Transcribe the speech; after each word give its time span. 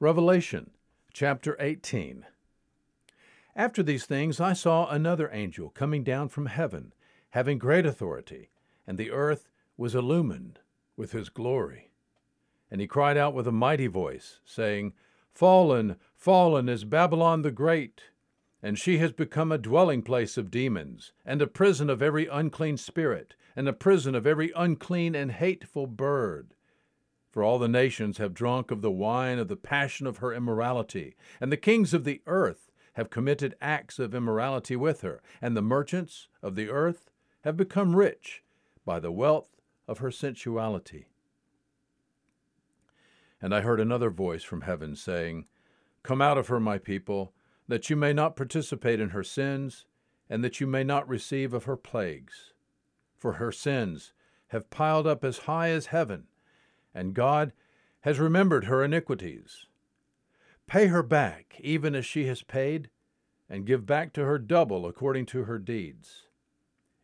Revelation 0.00 0.70
chapter 1.12 1.56
18. 1.58 2.24
After 3.56 3.82
these 3.82 4.06
things 4.06 4.38
I 4.38 4.52
saw 4.52 4.88
another 4.88 5.28
angel 5.32 5.70
coming 5.70 6.04
down 6.04 6.28
from 6.28 6.46
heaven, 6.46 6.92
having 7.30 7.58
great 7.58 7.84
authority, 7.84 8.50
and 8.86 8.96
the 8.96 9.10
earth 9.10 9.48
was 9.76 9.96
illumined 9.96 10.60
with 10.96 11.10
his 11.10 11.28
glory. 11.28 11.90
And 12.70 12.80
he 12.80 12.86
cried 12.86 13.16
out 13.16 13.34
with 13.34 13.48
a 13.48 13.52
mighty 13.52 13.88
voice, 13.88 14.38
saying, 14.44 14.92
Fallen, 15.34 15.96
fallen 16.14 16.68
is 16.68 16.84
Babylon 16.84 17.42
the 17.42 17.50
Great, 17.50 18.02
and 18.62 18.78
she 18.78 18.98
has 18.98 19.10
become 19.10 19.50
a 19.50 19.58
dwelling 19.58 20.02
place 20.02 20.38
of 20.38 20.48
demons, 20.48 21.12
and 21.26 21.42
a 21.42 21.48
prison 21.48 21.90
of 21.90 22.02
every 22.02 22.28
unclean 22.28 22.76
spirit, 22.76 23.34
and 23.56 23.66
a 23.66 23.72
prison 23.72 24.14
of 24.14 24.28
every 24.28 24.52
unclean 24.54 25.16
and 25.16 25.32
hateful 25.32 25.88
bird. 25.88 26.54
For 27.30 27.42
all 27.42 27.58
the 27.58 27.68
nations 27.68 28.18
have 28.18 28.32
drunk 28.32 28.70
of 28.70 28.80
the 28.80 28.90
wine 28.90 29.38
of 29.38 29.48
the 29.48 29.56
passion 29.56 30.06
of 30.06 30.18
her 30.18 30.32
immorality, 30.32 31.14
and 31.40 31.52
the 31.52 31.56
kings 31.56 31.92
of 31.92 32.04
the 32.04 32.22
earth 32.26 32.70
have 32.94 33.10
committed 33.10 33.54
acts 33.60 33.98
of 33.98 34.14
immorality 34.14 34.76
with 34.76 35.02
her, 35.02 35.22
and 35.40 35.56
the 35.56 35.62
merchants 35.62 36.28
of 36.42 36.54
the 36.54 36.70
earth 36.70 37.10
have 37.42 37.56
become 37.56 37.94
rich 37.94 38.42
by 38.84 38.98
the 38.98 39.12
wealth 39.12 39.60
of 39.86 39.98
her 39.98 40.10
sensuality. 40.10 41.08
And 43.40 43.54
I 43.54 43.60
heard 43.60 43.78
another 43.78 44.10
voice 44.10 44.42
from 44.42 44.62
heaven 44.62 44.96
saying, 44.96 45.46
Come 46.02 46.22
out 46.22 46.38
of 46.38 46.48
her, 46.48 46.58
my 46.58 46.78
people, 46.78 47.34
that 47.68 47.88
you 47.90 47.96
may 47.96 48.12
not 48.12 48.36
participate 48.36 48.98
in 49.00 49.10
her 49.10 49.22
sins, 49.22 49.84
and 50.28 50.42
that 50.42 50.60
you 50.60 50.66
may 50.66 50.82
not 50.82 51.08
receive 51.08 51.52
of 51.52 51.64
her 51.64 51.76
plagues. 51.76 52.54
For 53.16 53.34
her 53.34 53.52
sins 53.52 54.12
have 54.48 54.70
piled 54.70 55.06
up 55.06 55.24
as 55.24 55.38
high 55.38 55.68
as 55.68 55.86
heaven 55.86 56.26
and 56.98 57.14
God 57.14 57.52
has 58.00 58.18
remembered 58.18 58.64
her 58.64 58.82
iniquities. 58.82 59.66
Pay 60.66 60.88
her 60.88 61.02
back, 61.04 61.54
even 61.60 61.94
as 61.94 62.04
she 62.04 62.26
has 62.26 62.42
paid, 62.42 62.90
and 63.48 63.64
give 63.64 63.86
back 63.86 64.12
to 64.14 64.24
her 64.24 64.36
double 64.36 64.84
according 64.84 65.24
to 65.26 65.44
her 65.44 65.60
deeds. 65.60 66.24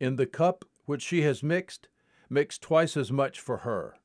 In 0.00 0.16
the 0.16 0.26
cup 0.26 0.64
which 0.86 1.02
she 1.02 1.22
has 1.22 1.42
mixed, 1.42 1.88
mix 2.28 2.58
twice 2.58 2.96
as 2.96 3.12
much 3.12 3.38
for 3.38 3.58
her. 3.58 3.96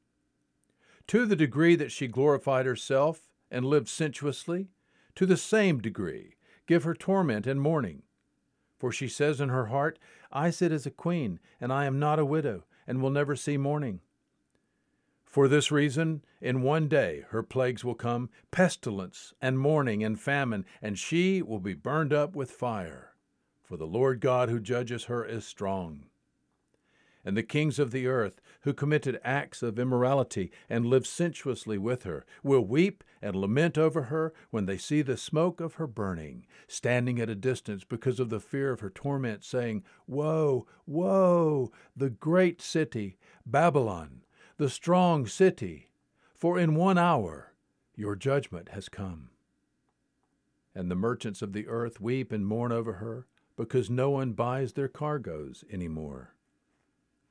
To 1.08 1.26
the 1.26 1.36
degree 1.36 1.76
that 1.76 1.92
she 1.92 2.08
glorified 2.08 2.68
herself 2.68 3.32
and 3.50 3.66
lived 3.66 3.90
sensuously, 3.90 4.70
to 5.16 5.26
the 5.26 5.36
same 5.36 5.80
degree 5.80 6.36
give 6.68 6.84
her 6.84 6.94
torment 6.94 7.48
and 7.48 7.60
mourning. 7.60 8.04
For 8.78 8.92
she 8.92 9.08
says 9.08 9.42
in 9.42 9.50
her 9.50 9.66
heart, 9.66 9.98
I 10.32 10.52
sit 10.52 10.72
as 10.72 10.86
a 10.86 10.92
queen, 10.92 11.40
and 11.60 11.74
I 11.74 11.86
am 11.86 12.00
not 12.00 12.20
a 12.20 12.26
widow, 12.26 12.66
and 12.86 13.02
will 13.02 13.10
never 13.10 13.36
see 13.36 13.58
mourning. 13.58 14.00
For 15.32 15.48
this 15.48 15.72
reason, 15.72 16.26
in 16.42 16.62
one 16.62 16.90
day 16.90 17.24
her 17.30 17.42
plagues 17.42 17.86
will 17.86 17.96
come 17.96 18.30
pestilence, 18.52 19.34
and 19.42 19.58
mourning, 19.58 20.04
and 20.04 20.20
famine, 20.20 20.66
and 20.82 21.00
she 21.00 21.42
will 21.42 21.62
be 21.62 21.74
burned 21.74 22.12
up 22.12 22.36
with 22.36 22.52
fire. 22.52 23.14
For 23.64 23.78
the 23.78 23.88
Lord 23.88 24.20
God 24.20 24.50
who 24.50 24.60
judges 24.60 25.06
her 25.06 25.24
is 25.24 25.48
strong. 25.48 26.08
And 27.24 27.38
the 27.38 27.44
kings 27.44 27.80
of 27.80 27.92
the 27.92 28.08
earth, 28.08 28.42
who 28.64 28.74
committed 28.74 29.22
acts 29.24 29.64
of 29.64 29.80
immorality 29.80 30.52
and 30.70 30.86
lived 30.86 31.08
sensuously 31.08 31.78
with 31.78 32.04
her, 32.04 32.26
will 32.44 32.66
weep 32.66 33.02
and 33.22 33.34
lament 33.34 33.78
over 33.78 34.04
her 34.04 34.34
when 34.50 34.66
they 34.66 34.78
see 34.78 35.02
the 35.02 35.16
smoke 35.16 35.62
of 35.62 35.76
her 35.76 35.88
burning, 35.88 36.46
standing 36.68 37.22
at 37.22 37.30
a 37.30 37.36
distance 37.36 37.86
because 37.86 38.20
of 38.20 38.30
the 38.30 38.42
fear 38.42 38.74
of 38.74 38.82
her 38.82 38.90
torment, 38.90 39.46
saying, 39.46 39.86
Woe, 40.08 40.68
woe, 40.86 41.72
the 41.96 42.10
great 42.10 42.62
city, 42.62 43.18
Babylon! 43.46 44.24
The 44.62 44.70
strong 44.70 45.26
city, 45.26 45.90
for 46.36 46.60
in 46.60 46.76
one 46.76 46.96
hour 46.96 47.52
your 47.96 48.16
judgment 48.16 48.70
has 48.70 48.90
come. 48.90 49.32
And 50.76 50.92
the 50.92 50.96
merchants 50.96 51.42
of 51.42 51.52
the 51.52 51.68
earth 51.68 52.00
weep 52.00 52.32
and 52.32 52.46
mourn 52.46 52.72
over 52.72 52.94
her, 52.94 53.26
because 53.58 53.90
no 53.90 54.12
one 54.12 54.34
buys 54.34 54.74
their 54.74 54.88
cargoes 54.88 55.64
any 55.72 55.88
more. 55.88 56.36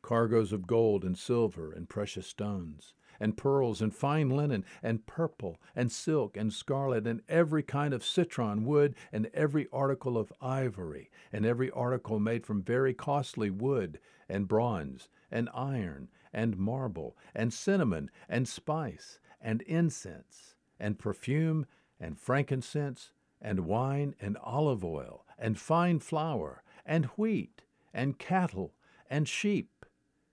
Cargoes 0.03 0.53
of 0.53 0.67
gold 0.67 1.05
and 1.05 1.17
silver 1.17 1.71
and 1.71 1.89
precious 1.89 2.27
stones, 2.27 2.95
and 3.21 3.37
pearls 3.37 3.81
and 3.81 3.95
fine 3.95 4.31
linen, 4.31 4.65
and 4.83 5.07
purple 5.07 5.61
and 5.77 5.93
silk 5.93 6.37
and 6.37 6.53
scarlet, 6.53 7.07
and 7.07 7.23
every 7.29 7.63
kind 7.63 7.95
of 7.95 8.05
citron 8.05 8.65
wood, 8.65 8.97
and 9.13 9.31
every 9.33 9.69
article 9.73 10.19
of 10.19 10.33
ivory, 10.41 11.13
and 11.33 11.47
every 11.47 11.71
article 11.71 12.19
made 12.19 12.45
from 12.45 12.61
very 12.61 12.93
costly 12.93 13.51
wood, 13.51 14.01
and 14.29 14.49
bronze, 14.49 15.09
and 15.31 15.49
iron, 15.55 16.09
and 16.33 16.57
marble, 16.57 17.17
and 17.35 17.53
cinnamon, 17.53 18.11
and 18.29 18.49
spice, 18.49 19.19
and 19.41 19.63
incense, 19.63 20.55
and 20.79 20.99
perfume, 20.99 21.67
and 21.99 22.19
frankincense, 22.19 23.13
and 23.41 23.61
wine, 23.61 24.15
and 24.21 24.37
olive 24.39 24.85
oil, 24.85 25.25
and 25.39 25.59
fine 25.59 25.99
flour, 25.99 26.63
and 26.85 27.07
wheat, 27.17 27.63
and 27.93 28.19
cattle, 28.19 28.75
and 29.09 29.29
sheep, 29.29 29.85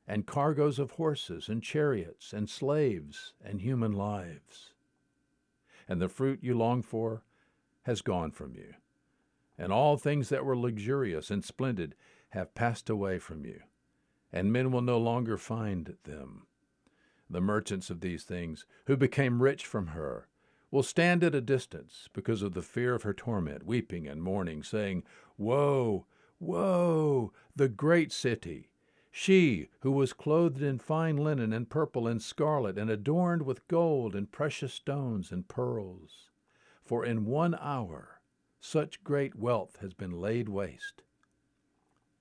and 0.08 0.26
cargoes 0.26 0.80
of 0.80 0.92
horses, 0.92 1.50
and 1.50 1.64
chariots, 1.64 2.34
and 2.34 2.50
slaves, 2.50 3.34
and 3.44 3.62
human 3.62 3.92
lives. 3.92 4.74
And 5.88 6.02
the 6.02 6.10
fruit 6.10 6.40
you 6.42 6.56
long 6.58 6.82
for 6.82 7.24
has 7.84 8.02
gone 8.02 8.32
from 8.32 8.56
you, 8.56 8.74
and 9.58 9.72
all 9.72 9.98
things 9.98 10.30
that 10.30 10.46
were 10.46 10.58
luxurious 10.58 11.32
and 11.32 11.44
splendid 11.44 11.96
have 12.30 12.56
passed 12.56 12.90
away 12.90 13.20
from 13.20 13.46
you 13.46 13.62
and 14.32 14.52
men 14.52 14.72
will 14.72 14.82
no 14.82 14.98
longer 14.98 15.38
find 15.38 15.96
them. 16.04 16.48
The 17.30 17.42
merchants 17.42 17.90
of 17.90 18.02
these 18.02 18.24
things, 18.24 18.66
who 18.86 18.96
became 18.98 19.42
rich 19.42 19.66
from 19.66 19.88
her, 19.88 20.28
will 20.72 20.84
stand 20.84 21.24
at 21.24 21.36
a 21.36 21.42
distance 21.42 22.10
because 22.14 22.42
of 22.42 22.54
the 22.54 22.62
fear 22.62 22.94
of 22.94 23.04
her 23.04 23.14
torment, 23.14 23.66
weeping 23.66 24.08
and 24.08 24.22
mourning, 24.22 24.64
saying, 24.64 25.04
Woe, 25.38 26.06
woe, 26.40 27.32
the 27.56 27.70
great 27.70 28.12
city! 28.12 28.70
She 29.12 29.70
who 29.80 29.92
was 29.92 30.14
clothed 30.14 30.62
in 30.62 30.78
fine 30.78 31.18
linen 31.18 31.52
and 31.52 31.70
purple 31.70 32.08
and 32.08 32.22
scarlet, 32.22 32.78
and 32.78 32.90
adorned 32.90 33.44
with 33.44 33.68
gold 33.68 34.16
and 34.16 34.32
precious 34.32 34.74
stones 34.74 35.32
and 35.32 35.48
pearls. 35.48 36.30
For 36.84 37.06
in 37.06 37.26
one 37.26 37.56
hour 37.56 38.22
such 38.60 39.04
great 39.04 39.36
wealth 39.36 39.78
has 39.82 39.94
been 39.94 40.12
laid 40.12 40.50
waste. 40.50 41.04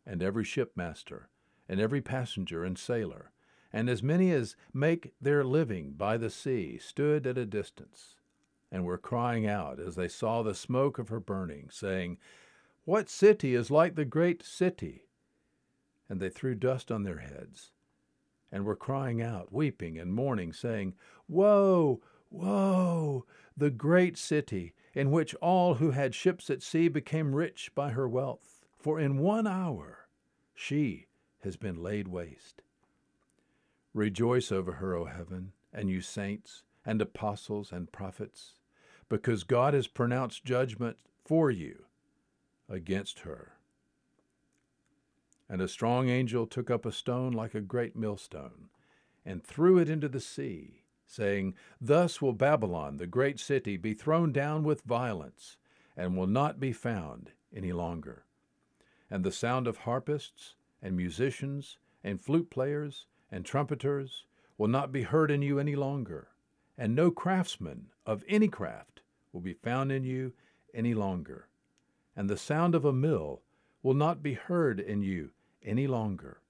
And 0.06 0.22
every 0.22 0.44
shipmaster, 0.44 1.28
and 1.68 1.80
every 1.80 2.00
passenger 2.00 2.64
and 2.64 2.78
sailor, 2.78 3.30
and 3.72 3.88
as 3.90 4.02
many 4.02 4.30
as 4.30 4.56
make 4.72 5.12
their 5.20 5.44
living 5.44 5.92
by 5.92 6.16
the 6.16 6.30
sea, 6.30 6.78
stood 6.78 7.26
at 7.26 7.38
a 7.38 7.44
distance, 7.44 8.16
and 8.70 8.84
were 8.84 8.98
crying 8.98 9.46
out 9.46 9.78
as 9.80 9.96
they 9.96 10.08
saw 10.08 10.42
the 10.42 10.54
smoke 10.54 10.98
of 10.98 11.08
her 11.08 11.20
burning, 11.20 11.68
saying, 11.70 12.18
What 12.84 13.08
city 13.08 13.54
is 13.54 13.70
like 13.70 13.94
the 13.94 14.04
great 14.04 14.42
city? 14.42 15.08
And 16.08 16.20
they 16.20 16.30
threw 16.30 16.54
dust 16.54 16.92
on 16.92 17.02
their 17.02 17.18
heads, 17.18 17.72
and 18.52 18.64
were 18.64 18.76
crying 18.76 19.20
out, 19.20 19.52
weeping 19.52 19.98
and 19.98 20.14
mourning, 20.14 20.52
saying, 20.52 20.94
Woe, 21.28 22.00
woe, 22.30 23.26
the 23.56 23.70
great 23.70 24.16
city, 24.16 24.72
in 24.94 25.10
which 25.10 25.34
all 25.36 25.74
who 25.74 25.90
had 25.90 26.14
ships 26.14 26.48
at 26.48 26.62
sea 26.62 26.88
became 26.88 27.34
rich 27.34 27.72
by 27.74 27.90
her 27.90 28.08
wealth. 28.08 28.64
For 28.78 29.00
in 29.00 29.18
one 29.18 29.46
hour 29.46 30.08
she 30.54 31.05
has 31.46 31.56
been 31.56 31.80
laid 31.80 32.08
waste. 32.08 32.60
Rejoice 33.94 34.50
over 34.50 34.72
her, 34.72 34.96
O 34.96 35.04
heaven, 35.04 35.52
and 35.72 35.88
you 35.88 36.00
saints, 36.00 36.64
and 36.84 37.00
apostles, 37.00 37.70
and 37.70 37.92
prophets, 37.92 38.54
because 39.08 39.44
God 39.44 39.72
has 39.72 39.86
pronounced 39.86 40.44
judgment 40.44 40.96
for 41.24 41.48
you 41.48 41.84
against 42.68 43.20
her. 43.20 43.52
And 45.48 45.62
a 45.62 45.68
strong 45.68 46.08
angel 46.08 46.48
took 46.48 46.68
up 46.68 46.84
a 46.84 46.90
stone 46.90 47.32
like 47.32 47.54
a 47.54 47.60
great 47.60 47.94
millstone, 47.94 48.68
and 49.24 49.42
threw 49.42 49.78
it 49.78 49.88
into 49.88 50.08
the 50.08 50.20
sea, 50.20 50.82
saying, 51.06 51.54
Thus 51.80 52.20
will 52.20 52.32
Babylon, 52.32 52.96
the 52.96 53.06
great 53.06 53.38
city, 53.38 53.76
be 53.76 53.94
thrown 53.94 54.32
down 54.32 54.64
with 54.64 54.82
violence, 54.82 55.58
and 55.96 56.16
will 56.16 56.26
not 56.26 56.58
be 56.58 56.72
found 56.72 57.30
any 57.54 57.72
longer. 57.72 58.24
And 59.08 59.22
the 59.22 59.30
sound 59.30 59.68
of 59.68 59.78
harpists 59.78 60.56
and 60.82 60.96
musicians 60.96 61.78
and 62.04 62.20
flute 62.20 62.50
players 62.50 63.06
and 63.30 63.44
trumpeters 63.44 64.24
will 64.58 64.68
not 64.68 64.92
be 64.92 65.02
heard 65.02 65.30
in 65.30 65.42
you 65.42 65.58
any 65.58 65.74
longer, 65.74 66.28
and 66.78 66.94
no 66.94 67.10
craftsman 67.10 67.86
of 68.04 68.24
any 68.28 68.48
craft 68.48 69.00
will 69.32 69.40
be 69.40 69.52
found 69.52 69.90
in 69.90 70.04
you 70.04 70.32
any 70.72 70.94
longer. 70.94 71.48
And 72.14 72.30
the 72.30 72.36
sound 72.36 72.74
of 72.74 72.84
a 72.84 72.92
mill 72.92 73.42
will 73.82 73.94
not 73.94 74.22
be 74.22 74.34
heard 74.34 74.80
in 74.80 75.02
you 75.02 75.30
any 75.62 75.86
longer, 75.86 76.40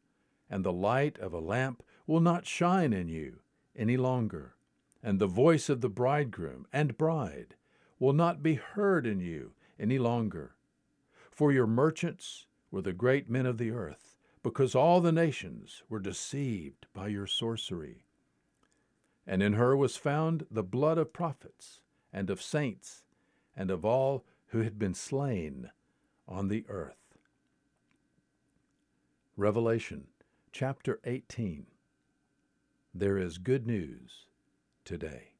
and 0.49 0.65
the 0.65 0.73
light 0.73 1.19
of 1.19 1.33
a 1.33 1.41
lamp 1.41 1.83
will 2.07 2.21
not 2.21 2.47
shine 2.47 2.93
in 2.93 3.09
you 3.09 3.41
any 3.75 3.97
longer, 3.97 4.55
and 5.03 5.19
the 5.19 5.27
voice 5.27 5.69
of 5.69 5.81
the 5.81 5.89
bridegroom 5.89 6.67
and 6.73 6.97
bride 6.97 7.55
will 7.99 8.13
not 8.13 8.43
be 8.43 8.55
heard 8.55 9.07
in 9.07 9.21
you 9.21 9.53
any 9.79 9.99
longer. 9.99 10.55
For 11.31 11.53
your 11.53 11.67
merchants 11.67 12.47
were 12.71 12.83
the 12.83 12.93
great 12.93 13.29
men 13.29 13.47
of 13.47 13.59
the 13.59 13.71
earth 13.71 14.16
because 14.47 14.77
all 14.77 15.01
the 15.01 15.11
nations 15.11 15.83
were 15.89 15.99
deceived 15.99 16.87
by 16.95 17.09
your 17.09 17.27
sorcery. 17.27 18.05
And 19.27 19.43
in 19.43 19.55
her 19.55 19.77
was 19.77 19.97
found 19.97 20.47
the 20.49 20.63
blood 20.63 20.99
of 20.99 21.13
prophets 21.13 21.81
and 22.13 22.31
of 22.31 22.41
saints, 22.41 23.03
and 23.57 23.73
of 23.73 23.85
all 23.85 24.25
who 24.51 24.61
had 24.61 24.79
been 24.79 24.95
slain 24.95 25.73
on 26.29 26.47
the 26.47 26.65
earth. 26.69 27.19
Revelation 29.37 30.07
chapter 30.53 31.01
18. 31.03 31.67
There 32.95 33.19
is 33.19 33.39
good 33.39 33.67
news 33.67 34.29
today. 34.85 35.36